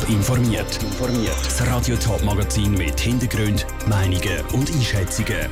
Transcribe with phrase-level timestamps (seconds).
[0.00, 0.78] Top informiert.
[1.44, 5.48] Das Radio Top Magazin mit Hintergrund, Meinungen und Einschätzungen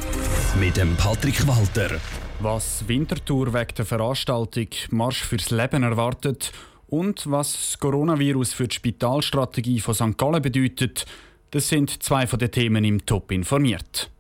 [0.59, 1.99] mit dem Patrick Walter.
[2.41, 6.53] Was Winterthur wegen der Veranstaltung Marsch fürs Leben erwartet
[6.89, 10.19] und was das Coronavirus für die Spitalstrategie von St.
[10.19, 11.07] Gallen bedeutet,
[11.51, 14.11] das sind zwei von den Themen im Top informiert.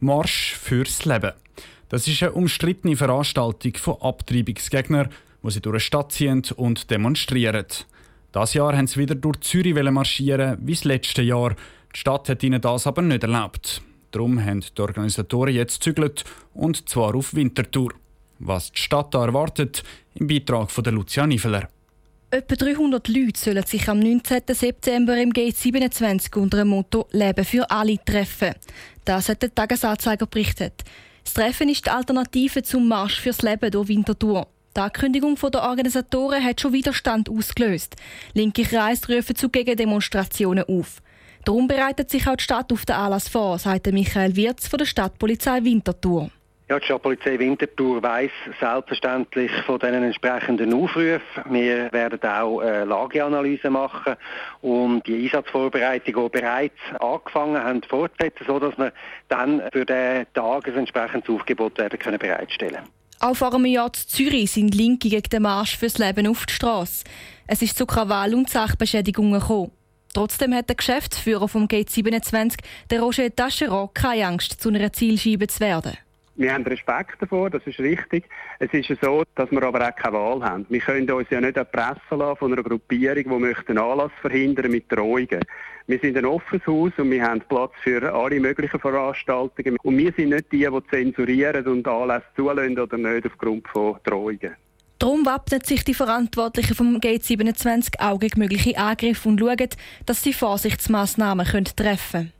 [0.00, 1.32] Marsch fürs Leben.
[1.90, 5.10] Das ist eine umstrittene Veranstaltung von Abtreibungsgegnern,
[5.42, 7.66] wo sie durch die Stadt ziehen und demonstrieren.
[8.38, 11.56] Das Jahr haben sie wieder durch Zürich marschieren, wie das letzte Jahr.
[11.92, 13.82] Die Stadt hat ihnen das aber nicht erlaubt.
[14.12, 16.22] Darum haben die Organisatoren jetzt zügelt
[16.54, 17.94] und zwar auf Winterthur.
[18.38, 19.82] Was die Stadt da erwartet,
[20.14, 21.68] im Beitrag von Lucia Niveler.
[22.30, 24.42] Etwa 300 Leute sollen sich am 19.
[24.52, 28.54] September im Gate 27 unter dem Motto Leben für alle treffen.
[29.04, 30.84] Das hat der Tagesanzeiger berichtet.
[31.24, 34.46] Das Treffen ist die Alternative zum Marsch fürs Leben durch Winterthur.
[34.78, 37.96] Die Ankündigung der Organisatoren hat schon Widerstand ausgelöst.
[38.32, 41.02] Linke Kreise rufen zu Gegendemonstrationen auf.
[41.44, 44.86] Darum bereitet sich auch die Stadt auf den Anlass vor, sagt Michael Wirz von der
[44.86, 46.30] Stadtpolizei Winterthur.
[46.68, 48.30] Ja, die Stadtpolizei Winterthur weiss
[48.60, 51.20] selbstverständlich von diesen entsprechenden Aufrufen.
[51.50, 54.14] Wir werden auch eine Lageanalyse machen
[54.60, 58.92] und die Einsatzvorbereitungen, die bereits angefangen haben, fortsetzen, sodass wir
[59.26, 62.98] dann für den Tag ein entsprechendes Aufgebot werden können bereitstellen können.
[63.20, 66.54] Auch vor einem Jahr in Zürich sind Linke gegen den Marsch fürs Leben auf die
[66.54, 67.04] Straße.
[67.48, 69.72] Es ist zu Krawall und Sachbeschädigungen gekommen.
[70.14, 72.60] Trotzdem hat der Geschäftsführer vom Gate 27,
[72.90, 75.96] der Roger Tascheron, keine Angst, zu einer Zielscheibe zu werden.
[76.38, 78.24] Wir haben Respekt davor, das ist richtig.
[78.60, 80.66] Es ist so, dass wir aber auch keine Wahl haben.
[80.68, 84.70] Wir können uns ja nicht erpressen lassen von einer Gruppierung, die möchte einen Anlass verhindern
[84.70, 85.40] mit Drohungen.
[85.88, 89.76] Wir sind ein offenes Haus und wir haben Platz für alle möglichen Veranstaltungen.
[89.82, 94.54] Und wir sind nicht die, die zensurieren und Anlässe zulassen oder nicht aufgrund von Drohungen.
[95.00, 99.70] Darum wappnen sich die Verantwortlichen vom Gate 27 auch gegen mögliche Angriffe und schauen,
[100.06, 102.32] dass sie Vorsichtsmaßnahmen treffen können.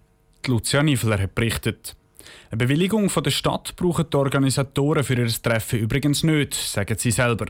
[0.46, 1.96] Lucia Niveler hat berichtet.
[2.50, 7.10] Eine Bewilligung von der Stadt brauchen die Organisatoren für ihr Treffen übrigens nicht, sagen sie
[7.10, 7.46] selber.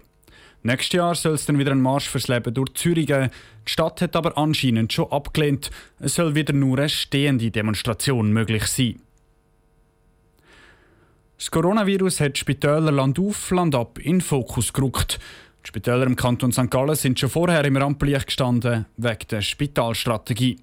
[0.63, 3.31] Nächstes Jahr soll es dann wieder einen Marsch fürs Leben durch Zürich geben.
[3.67, 5.71] Die Stadt hat aber anscheinend schon abgelehnt.
[6.01, 9.01] Es soll wieder nur eine stehende Demonstration möglich sein.
[11.39, 15.21] Das Coronavirus hat Spitäler Land auf, Land ab in Fokus gerückt.
[15.65, 16.69] Die Spitäler im Kanton St.
[16.69, 20.57] Gallen sind schon vorher im Rampenlicht gestanden, wegen der Spitalstrategie.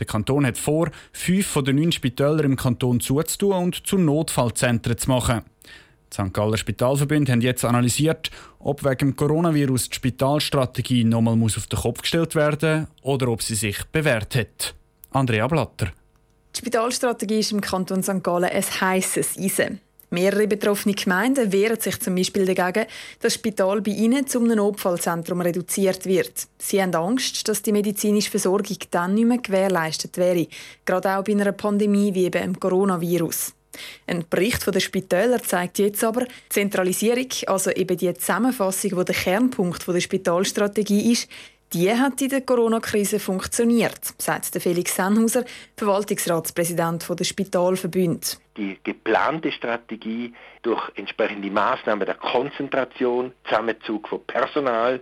[0.00, 4.96] Der Kanton hat vor, fünf von den neun Spitälern im Kanton zuzutun und zu Notfallzentren
[4.96, 5.42] zu machen.
[6.10, 6.32] Die St.
[6.32, 12.02] Galler Spitalverbund haben jetzt analysiert, ob wegen dem Coronavirus die Spitalstrategie nochmal auf den Kopf
[12.02, 14.74] gestellt werden muss oder ob sie sich bewährt hat.
[15.10, 15.92] Andrea Blatter.
[16.56, 18.24] Die Spitalstrategie ist im Kanton St.
[18.24, 19.80] Gallen ein heißes Eisen.
[20.10, 22.86] Mehrere betroffene Gemeinden wehren sich zum Beispiel dagegen,
[23.20, 26.32] dass das Spital bei ihnen zum Notfallzentrum reduziert wird.
[26.58, 30.48] Sie haben Angst, dass die medizinische Versorgung dann nicht mehr gewährleistet wäre,
[30.84, 33.54] gerade auch bei einer Pandemie wie eben dem Coronavirus.
[34.08, 39.14] Ein Bericht der Spitäler zeigt jetzt aber, die Zentralisierung, also eben die Zusammenfassung, wo der
[39.14, 41.28] Kernpunkt der Spitalstrategie ist,
[41.72, 45.44] die hat in der Corona-Krise funktioniert, sagt Felix Sennhauser,
[45.76, 48.40] Verwaltungsratspräsident der Spitalverbund.
[48.56, 55.00] Die geplante Strategie durch entsprechende Maßnahmen der Konzentration, Zusammenzug von Personal,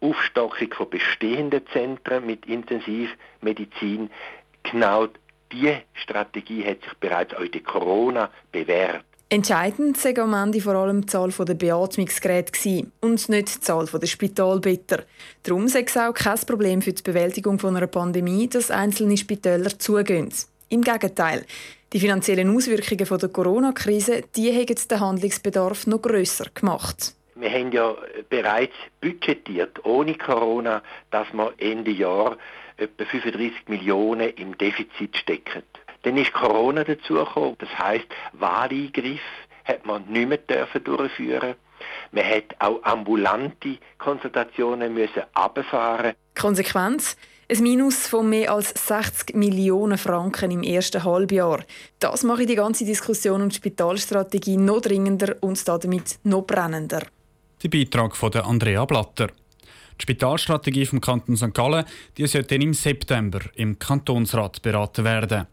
[0.00, 4.10] Aufstockung von bestehenden Zentren mit Intensivmedizin,
[4.62, 5.08] genau
[5.52, 9.04] diese Strategie hat sich bereits auch in der Corona bewährt.
[9.34, 14.06] Entscheidend sei am Ende vor allem die Zahl der Beatmungsgeräte und nicht die Zahl der
[14.06, 15.02] Spitalbetter.
[15.42, 20.32] Darum sei es auch kein Problem für die Bewältigung einer Pandemie, dass einzelne Spitäler zugehen.
[20.68, 21.44] Im Gegenteil,
[21.92, 27.16] die finanziellen Auswirkungen der Corona-Krise haben den Handlungsbedarf noch grösser gemacht.
[27.34, 27.92] Wir haben ja
[28.30, 30.80] bereits budgetiert, ohne Corona,
[31.10, 32.38] dass wir Ende Jahr
[32.76, 35.64] etwa 35 Millionen im Defizit stecken.
[36.04, 37.56] Dann ist Corona dazugekommen.
[37.58, 39.20] Das heisst, Wahleingriff
[39.64, 41.54] hat man nicht mehr dürfen durchführen.
[42.12, 46.12] Man hat auch ambulante Konsultationen müssen abfahren.
[46.34, 47.16] Konsequenz?
[47.50, 51.62] Ein Minus von mehr als 60 Millionen Franken im ersten Halbjahr.
[51.98, 57.02] Das mache die ganze Diskussion um die Spitalstrategie noch dringender und damit noch brennender.
[57.62, 59.26] Der Beitrag von Andrea Blatter.
[59.26, 61.52] Die Spitalstrategie vom Kanton St.
[61.52, 61.84] Gallen
[62.16, 65.46] die soll dann im September im Kantonsrat beraten werden.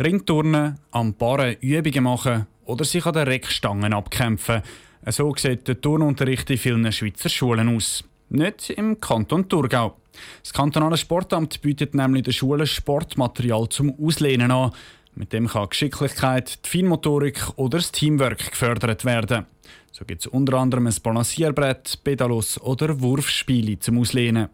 [0.00, 4.62] Ringturnen, am Barren Übungen machen oder sich an den Reckstangen abkämpfen.
[5.06, 8.04] So sieht der Turnunterricht in vielen Schweizer Schulen aus.
[8.30, 9.96] Nicht im Kanton Thurgau.
[10.42, 14.72] Das kantonale Sportamt bietet nämlich den Schulen Sportmaterial zum Auslehnen an.
[15.14, 19.44] Mit dem kann Geschicklichkeit, die Feinmotorik oder das Teamwork gefördert werden.
[19.90, 24.48] So gibt es unter anderem ein Balancierbrett, Pedalos oder Wurfspiele zum Auslehnen.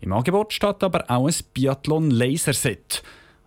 [0.00, 3.02] Im Angebot steht aber auch ein Biathlon-Laserset.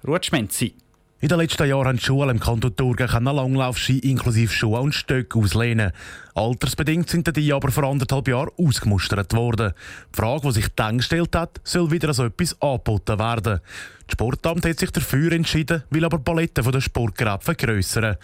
[0.08, 0.74] Rutschmenzi.
[1.22, 5.40] In den letzten Jahren haben die Schulen im Kanton Thurgau Langlaufski inklusive Schuhe und Stöcke
[5.40, 5.94] auslehnen.
[6.34, 9.72] Altersbedingt sind die aber vor anderthalb Jahren ausgemustert worden.
[10.14, 13.62] Die Frage, die sich dann gestellt hat, soll wieder so etwas angeboten werden.
[14.08, 18.18] Das Sportamt hat sich dafür entschieden, will aber Paletten der Sportgeräte vergrössern.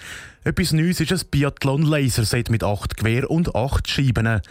[0.44, 4.42] Etwas Neues ist ein Biathlon-Laserset mit acht Gewehr und acht Scheiben.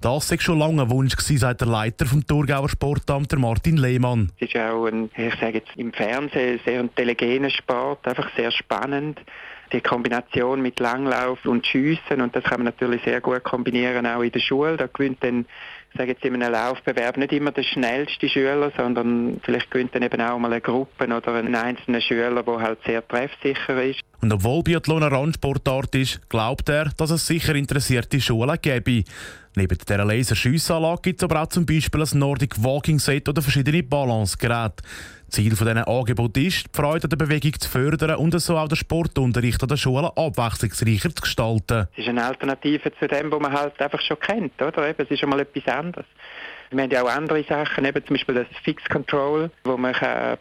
[0.00, 4.32] Das war schon lange ein Wunsch, sagt der Leiter vom Thurgauer Sportamt, Martin Lehmann.
[4.40, 8.50] Es ist auch ein, ich sage jetzt im Fernsehen, sehr ein telegener Sport, einfach sehr
[8.50, 9.20] spannend
[9.72, 14.22] die Kombination mit Langlauf und Schiessen und das kann man natürlich sehr gut kombinieren auch
[14.22, 14.76] in der Schule.
[14.76, 15.46] Da gewinnt dann,
[15.96, 20.20] sage jetzt in einem Laufbewerb nicht immer der schnellste Schüler, sondern vielleicht gewinnt dann eben
[20.20, 24.00] auch mal eine Gruppe oder einen einzelnen Schüler, der halt sehr treffsicher ist.
[24.20, 29.04] Und obwohl Biathlon eine Randsportart ist, glaubt er, dass es sicher interessierte Schulen gäbe.
[29.56, 33.82] Neben dieser Laserschussanlage gibt es aber auch zum Beispiel ein Nordic Walking Set oder verschiedene
[33.82, 34.84] Balancegeräte.
[35.30, 38.76] Ziel von diesen ist, die Freude an der Bewegung zu fördern und so auch den
[38.76, 41.88] Sportunterricht an den Schulen abwechslungsreicher zu gestalten.
[41.92, 44.60] Es ist eine Alternative zu dem, was man halt einfach schon kennt.
[44.60, 44.94] Oder?
[44.96, 46.06] Es ist schon mal etwas anderes.
[46.70, 49.94] Wir haben ja auch andere Sachen, eben zum Beispiel das Fix Control, wo man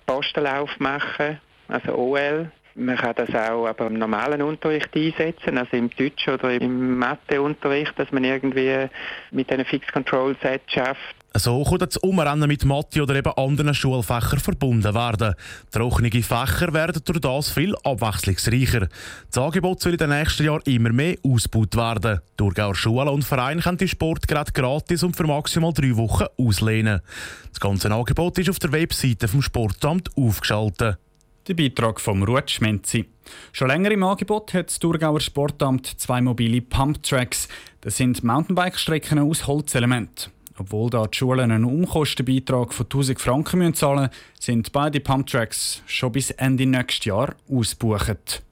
[0.05, 2.51] Postenlauf machen kann, also OL.
[2.75, 7.94] Man kann das auch aber im normalen Unterricht einsetzen, also im Deutsch oder im Matheunterricht,
[7.98, 8.88] dass man irgendwie
[9.31, 11.16] mit einem Fix Control Set schafft.
[11.36, 15.36] So kann das Umrennen mit Mathe oder eben anderen Schulfächern verbunden werden.
[15.71, 18.88] Trockene Fächer werden durch das viel abwechslungsreicher.
[19.31, 22.21] Das Angebot soll in den nächsten Jahren immer mehr ausgebaut werden.
[22.36, 27.01] Thurgauer Schulen und Vereine können die Sportgeräte gratis und für maximal drei Wochen auslehnen.
[27.50, 30.98] Das ganze Angebot ist auf der Webseite vom Sportamt aufgeschaltet.
[31.47, 33.06] Der Beitrag vom Rutschmenzi.
[33.51, 37.47] Schon länger im Angebot hat das Thurgauer Sportamt zwei mobile Pumptracks.
[37.81, 40.30] Das sind Mountainbike-Strecken aus Holzelement.
[40.57, 44.09] Obwohl da die Schulen einen Umkostenbeitrag von 1000 Franken müssen zahlen
[44.39, 48.44] sind beide Pumptracks schon bis Ende nächstes Jahr ausgebucht.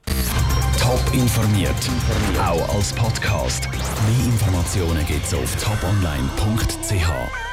[0.79, 1.75] Top informiert,
[2.39, 3.67] auch als Podcast.
[3.69, 7.46] Mehr Informationen gibt es auf toponline.ch.